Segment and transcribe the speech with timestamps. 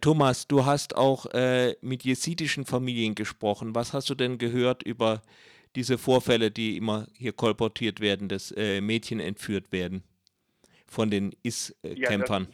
[0.00, 3.74] Thomas, du hast auch äh, mit jesidischen Familien gesprochen.
[3.74, 5.22] Was hast du denn gehört über
[5.76, 10.02] diese Vorfälle, die immer hier kolportiert werden, dass äh, Mädchen entführt werden
[10.86, 12.48] von den IS-Kämpfern?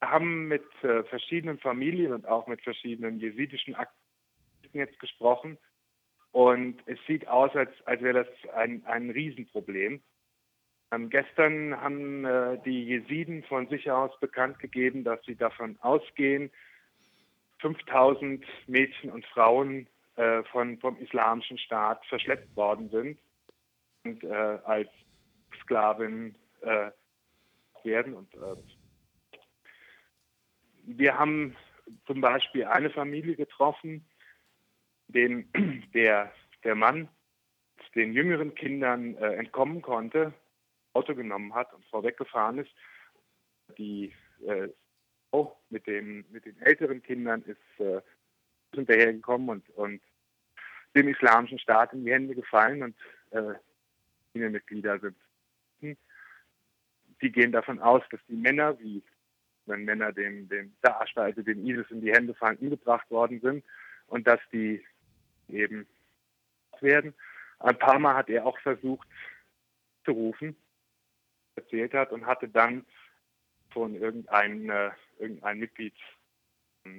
[0.00, 5.58] wir haben mit äh, verschiedenen Familien und auch mit verschiedenen jesidischen Aktivisten jetzt gesprochen.
[6.32, 10.02] Und es sieht aus, als, als wäre das ein, ein Riesenproblem.
[10.92, 16.50] Ähm, gestern haben äh, die Jesiden von sich aus bekannt gegeben, dass sie davon ausgehen,
[17.60, 23.18] 5000 Mädchen und Frauen äh, von, vom Islamischen Staat verschleppt worden sind
[24.04, 24.90] und äh, als
[25.62, 26.90] Sklavin äh,
[27.84, 28.14] werden.
[28.14, 28.56] Und äh,
[30.84, 31.56] wir haben
[32.06, 34.04] zum Beispiel eine Familie getroffen,
[35.08, 35.48] den
[35.94, 36.32] der,
[36.64, 37.08] der Mann
[37.94, 40.32] den jüngeren Kindern äh, entkommen konnte,
[40.92, 42.70] Auto genommen hat und vorweggefahren ist.
[43.78, 44.12] Die
[44.46, 44.68] äh,
[45.30, 48.00] Frau mit, dem, mit den älteren Kindern ist äh,
[48.74, 50.02] hinterhergekommen und, und
[50.94, 52.96] dem islamischen Staat in die Hände gefallen und
[53.30, 53.54] äh,
[54.34, 55.16] Mitglieder sind.
[55.80, 59.02] Die gehen davon aus, dass die Männer, wie
[59.66, 63.64] wenn Männer dem, dem Daesh, also dem ISIS in die Hände fallen, umgebracht worden sind
[64.08, 64.84] und dass die
[65.48, 65.86] eben
[66.80, 67.14] werden.
[67.60, 69.08] Ein paar Mal hat er auch versucht
[70.04, 70.56] zu rufen,
[71.56, 72.84] erzählt hat und hatte dann
[73.70, 75.94] von irgendeinem äh, irgendein Mitglied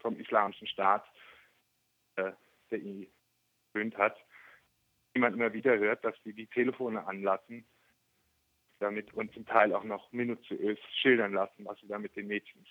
[0.00, 1.04] vom Islamischen Staat,
[2.16, 2.32] äh,
[2.70, 3.06] der ihn
[3.72, 4.16] gewöhnt hat,
[5.12, 7.66] wie man immer wieder hört, dass die die Telefone anlassen
[8.78, 12.64] damit und zum Teil auch noch minutiös schildern lassen, was sie da mit den Mädchen.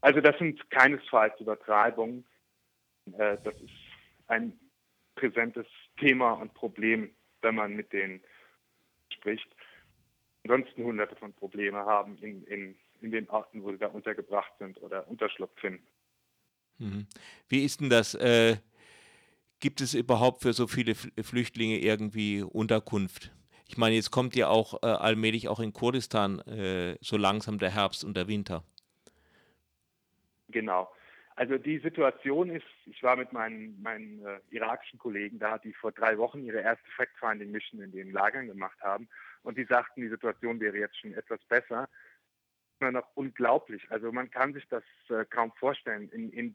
[0.00, 2.26] Also das sind keinesfalls Übertreibungen.
[3.16, 3.72] Äh, das ist
[4.26, 4.58] ein
[5.14, 5.66] präsentes
[5.98, 8.22] Thema und Problem, wenn man mit denen
[9.12, 9.48] spricht.
[10.44, 14.80] Ansonsten hunderte von Probleme haben in, in, in den Orten, wo sie da untergebracht sind
[14.82, 15.86] oder Unterschlupf finden.
[16.78, 17.06] Mhm.
[17.48, 18.14] Wie ist denn das?
[18.14, 18.56] Äh,
[19.60, 23.32] gibt es überhaupt für so viele Flüchtlinge irgendwie Unterkunft?
[23.66, 27.70] Ich meine, jetzt kommt ja auch äh, allmählich auch in Kurdistan äh, so langsam der
[27.70, 28.64] Herbst und der Winter.
[30.48, 30.88] Genau.
[31.38, 35.92] Also die Situation ist, ich war mit meinen, meinen äh, irakischen Kollegen da, die vor
[35.92, 39.08] drei Wochen ihre erste Fact-Finding-Mission in den Lagern gemacht haben
[39.44, 41.88] und die sagten, die Situation wäre jetzt schon etwas besser.
[42.80, 43.88] Immer noch unglaublich.
[43.88, 46.08] Also man kann sich das äh, kaum vorstellen.
[46.08, 46.52] In, in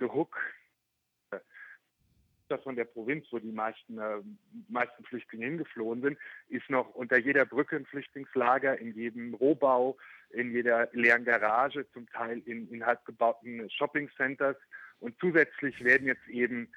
[2.53, 4.21] Duhok, von der Provinz, wo die meisten, äh,
[4.69, 9.97] meisten Flüchtlinge hingeflohen sind, ist noch unter jeder Brücke ein Flüchtlingslager, in jedem Rohbau,
[10.29, 14.57] in jeder leeren Garage, zum Teil in, in halb gebauten Shopping-Centers.
[14.99, 16.71] Und zusätzlich werden jetzt eben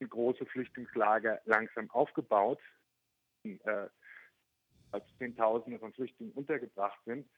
[0.00, 2.60] große Flüchtlingslager langsam aufgebaut,
[3.44, 3.88] äh,
[4.90, 7.28] als Zehntausende von Flüchtlingen untergebracht sind.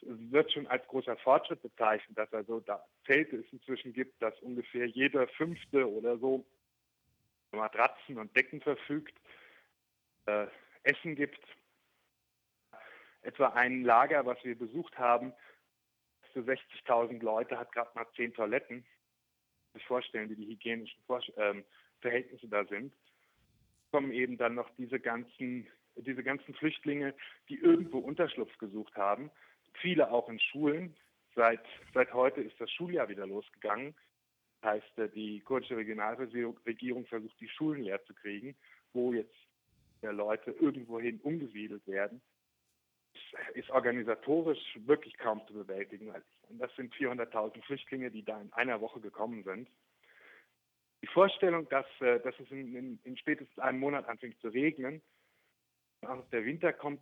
[0.00, 4.38] Es wird schon als großer Fortschritt bezeichnet, dass also da Zelte es inzwischen gibt, dass
[4.42, 6.46] ungefähr jeder fünfte oder so
[7.52, 9.14] Matratzen und Decken verfügt,
[10.26, 10.46] äh,
[10.82, 11.40] Essen gibt.
[13.22, 15.32] Etwa ein Lager, was wir besucht haben,
[16.32, 18.84] für 60.000 Leute, hat gerade mal zehn Toiletten.
[19.74, 21.64] Sich vorstellen, wie die hygienischen Vor ähm,
[22.00, 22.94] Verhältnisse da sind.
[23.90, 25.66] Kommen eben dann noch diese ganzen,
[25.96, 27.14] diese ganzen Flüchtlinge,
[27.48, 29.30] die irgendwo Unterschlupf gesucht haben.
[29.80, 30.96] Viele auch in Schulen.
[31.34, 33.94] Seit, seit heute ist das Schuljahr wieder losgegangen
[34.62, 38.56] heißt, äh, die kurdische Regionalregierung versucht, die Schulen leer zu kriegen,
[38.92, 39.34] wo jetzt
[40.02, 42.20] Leute irgendwohin umgesiedelt werden,
[43.54, 46.14] ist organisatorisch wirklich kaum zu bewältigen.
[46.50, 49.68] Das sind 400.000 Flüchtlinge, die da in einer Woche gekommen sind.
[51.02, 55.00] Die Vorstellung, dass, äh, dass es in, in, in spätestens einem Monat anfängt zu regnen,
[56.02, 57.00] auch der Winter kommt,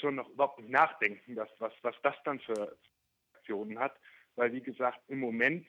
[0.00, 2.76] schon noch überhaupt nicht nachdenken, dass, was, was das dann für
[3.34, 3.98] Aktionen hat.
[4.34, 5.66] Weil, wie gesagt, im Moment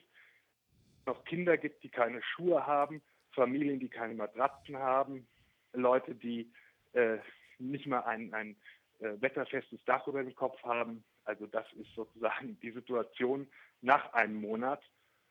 [1.08, 3.02] noch Kinder gibt, die keine Schuhe haben,
[3.32, 5.26] Familien, die keine Matratzen haben,
[5.72, 6.52] Leute, die
[6.92, 7.18] äh,
[7.58, 8.56] nicht mal ein, ein
[9.00, 11.04] äh, wetterfestes Dach über dem Kopf haben.
[11.24, 13.48] Also das ist sozusagen die Situation
[13.80, 14.82] nach einem Monat,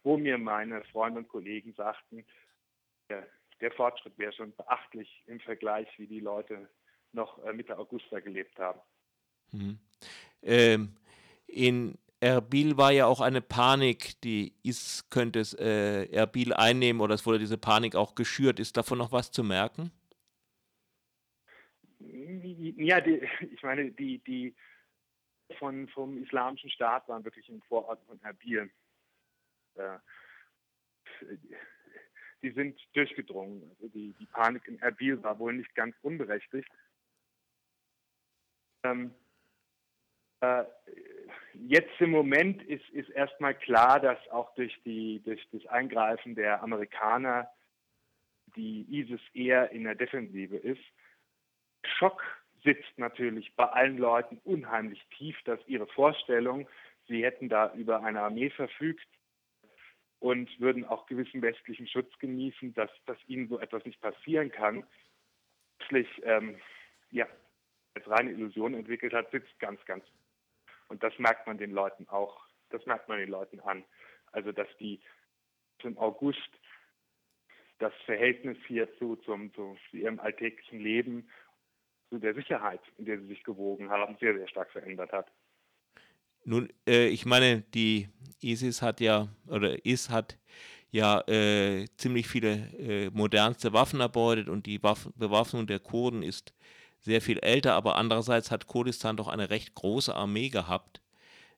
[0.03, 2.25] wo mir meine Freunde und Kollegen sagten,
[3.09, 3.27] der,
[3.61, 6.69] der Fortschritt wäre schon beachtlich im Vergleich, wie die Leute
[7.13, 8.79] noch äh, Mitte August da gelebt haben.
[9.51, 9.79] Mhm.
[10.43, 10.95] Ähm,
[11.47, 17.13] in Erbil war ja auch eine Panik, die ist, könnte es äh, Erbil einnehmen oder
[17.13, 18.59] es wurde diese Panik auch geschürt.
[18.59, 19.91] Ist davon noch was zu merken?
[21.99, 23.21] Ja, die,
[23.53, 24.55] ich meine, die, die
[25.59, 28.69] von, vom Islamischen Staat waren wirklich im Vorort von Erbil.
[29.75, 29.97] Äh,
[32.41, 33.69] die sind durchgedrungen.
[33.69, 36.69] Also die, die Panik in Erbil war wohl nicht ganz unberechtigt.
[38.83, 39.13] Ähm,
[40.41, 40.63] äh,
[41.67, 46.61] jetzt im Moment ist, ist erstmal klar, dass auch durch, die, durch das Eingreifen der
[46.61, 47.49] Amerikaner
[48.55, 50.81] die ISIS eher in der Defensive ist.
[51.83, 52.23] Schock
[52.63, 56.67] sitzt natürlich bei allen Leuten unheimlich tief, dass ihre Vorstellung,
[57.07, 59.07] sie hätten da über eine Armee verfügt
[60.19, 64.83] und würden auch gewissen westlichen Schutz genießen, dass, dass ihnen so etwas nicht passieren kann,
[65.87, 66.57] plötzlich ähm,
[67.11, 67.27] ja,
[67.95, 70.03] als reine Illusion entwickelt hat, sitzt ganz, ganz.
[70.87, 73.83] Und das merkt man den Leuten auch, das merkt man den Leuten an.
[74.31, 75.01] Also dass die
[75.83, 76.49] im August
[77.79, 81.29] das Verhältnis hierzu zum, zu ihrem alltäglichen Leben,
[82.09, 85.31] zu der Sicherheit, in der sie sich gewogen haben, sehr, sehr stark verändert hat.
[86.45, 88.07] Nun, äh, ich meine, die
[88.41, 90.37] ISIS hat ja, oder IS hat
[90.91, 96.53] ja äh, ziemlich viele äh, modernste Waffen erbeutet und die Waffen, Bewaffnung der Kurden ist
[96.99, 101.01] sehr viel älter, aber andererseits hat Kurdistan doch eine recht große Armee gehabt.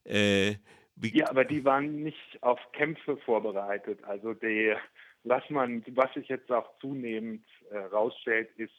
[0.05, 0.55] Äh,
[1.01, 4.03] ja, aber die waren nicht auf Kämpfe vorbereitet.
[4.03, 4.75] Also die,
[5.23, 8.73] was man, was sich jetzt auch zunehmend äh, rausstellt, ist,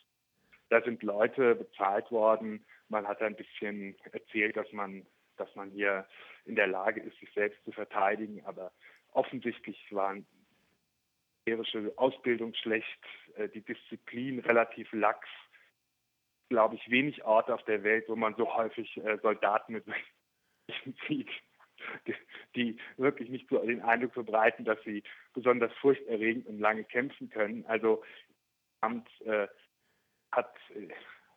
[0.68, 2.64] da sind Leute bezahlt worden.
[2.88, 5.06] Man hat ein bisschen erzählt, dass man,
[5.36, 6.06] dass man hier
[6.44, 8.70] in der Lage ist, sich selbst zu verteidigen, aber
[9.12, 10.26] offensichtlich waren
[11.44, 13.00] militärische Ausbildung schlecht,
[13.36, 15.26] äh, die Disziplin relativ lax.
[16.50, 19.84] Glaube ich, wenig Orte auf der Welt, wo man so häufig äh, Soldaten mit
[21.08, 21.30] sieht
[22.54, 25.02] die wirklich nicht so den Eindruck verbreiten, dass sie
[25.32, 27.64] besonders furchterregend und lange kämpfen können.
[27.66, 28.02] Also
[29.24, 29.46] äh,
[30.32, 30.88] hat, äh,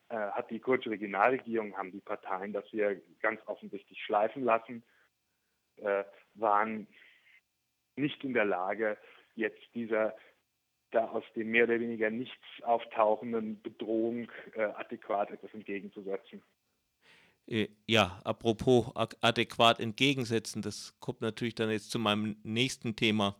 [0.09, 4.83] hat die kurdische Regionalregierung, haben die Parteien das hier ganz offensichtlich schleifen lassen,
[5.77, 6.03] äh,
[6.35, 6.87] waren
[7.95, 8.97] nicht in der Lage,
[9.35, 10.15] jetzt dieser
[10.93, 16.41] da aus dem mehr oder weniger nichts auftauchenden Bedrohung äh, adäquat etwas entgegenzusetzen.
[17.47, 18.91] Äh, ja, apropos
[19.21, 23.35] adäquat entgegensetzen, das kommt natürlich dann jetzt zu meinem nächsten Thema.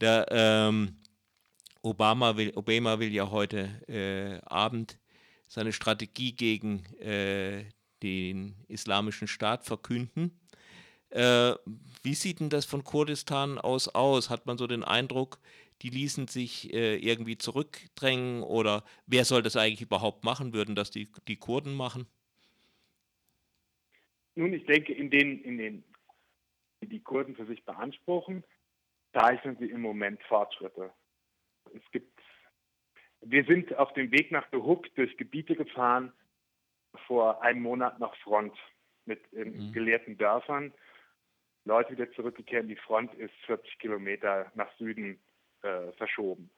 [0.00, 0.96] Der ähm,
[1.82, 4.98] Obama will, Obama will ja heute äh, Abend
[5.46, 7.64] seine Strategie gegen äh,
[8.02, 10.38] den islamischen Staat verkünden.
[11.10, 11.54] Äh,
[12.02, 14.30] wie sieht denn das von Kurdistan aus aus?
[14.30, 15.40] Hat man so den Eindruck,
[15.82, 20.52] die ließen sich äh, irgendwie zurückdrängen oder wer soll das eigentlich überhaupt machen?
[20.52, 22.06] Würden das die, die Kurden machen?
[24.34, 25.84] Nun, ich denke, in den, in den,
[26.82, 28.44] die die Kurden für sich beanspruchen,
[29.12, 30.92] zeichnen sie im Moment Fortschritte.
[31.74, 32.18] Es gibt,
[33.22, 36.12] wir sind auf dem Weg nach Behuk durch Gebiete gefahren,
[37.06, 38.56] vor einem Monat nach Front
[39.04, 39.72] mit in mhm.
[39.72, 40.72] gelehrten Dörfern.
[41.64, 42.68] Leute wieder zurückgekehrt.
[42.68, 45.20] Die Front ist 40 Kilometer nach Süden
[45.62, 46.50] äh, verschoben.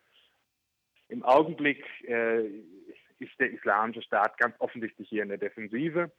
[1.08, 2.46] Im Augenblick äh,
[3.18, 6.10] ist der Islamische Staat ganz offensichtlich hier in der Defensive.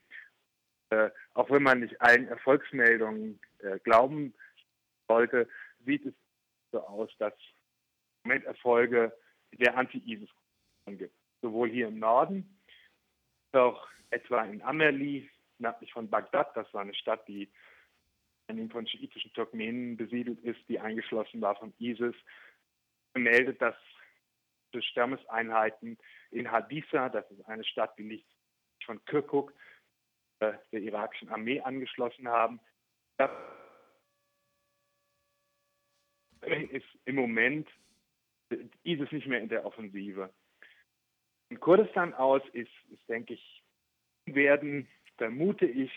[0.89, 4.33] Äh, auch wenn man nicht allen Erfolgsmeldungen äh, glauben
[5.07, 5.49] sollte,
[5.85, 6.13] sieht es
[6.71, 7.33] so aus, dass
[8.23, 9.11] im Moment Erfolge
[9.53, 10.29] der Anti-ISIS
[10.85, 11.15] gibt.
[11.41, 12.59] Sowohl hier im Norden,
[13.51, 17.51] auch etwa in Amerli, nördlich von Bagdad, das war eine Stadt, die
[18.69, 22.15] von schiitischen Turkmenen besiedelt ist, die eingeschlossen war von ISIS,
[23.13, 23.75] gemeldet, dass
[24.81, 25.97] Stammeseinheiten
[26.31, 28.27] in Haditha, das ist eine Stadt, die liegt
[28.85, 29.53] von Kirkuk,
[30.39, 32.59] äh, der irakischen Armee angeschlossen haben.
[36.41, 37.69] Ist im Moment
[38.83, 40.33] ISIS nicht mehr in der Offensive.
[41.47, 43.63] Von Kurdistan aus ist, ist denke ich,
[44.25, 45.91] werden, vermute ich,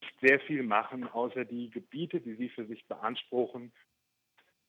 [0.00, 3.72] nicht sehr viel machen, außer die Gebiete, die sie für sich beanspruchen,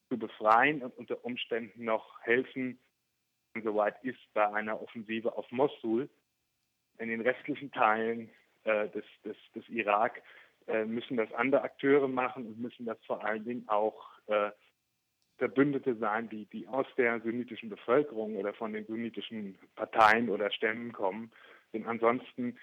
[0.10, 2.80] zu befreien und unter Umständen noch helfen,
[3.64, 6.10] soweit ist, bei einer Offensive auf Mosul.
[7.00, 8.30] In den restlichen Teilen
[8.64, 10.22] äh, des, des, des Irak
[10.68, 14.52] äh, müssen das andere Akteure machen und müssen das vor allen Dingen auch äh,
[15.38, 20.92] Verbündete sein, die, die aus der sunnitischen Bevölkerung oder von den sunnitischen Parteien oder Stämmen
[20.92, 21.32] kommen.
[21.74, 22.58] Denn ansonsten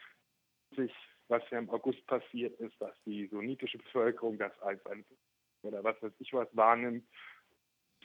[0.77, 0.93] sich,
[1.29, 5.05] was ja im August passiert ist, dass die sunnitische Bevölkerung das als ein
[5.63, 7.07] oder was weiß ich was wahrnimmt,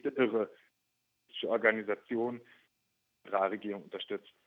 [0.05, 0.49] irre
[1.43, 2.41] Organisation
[3.25, 4.33] die Regierung unterstützt.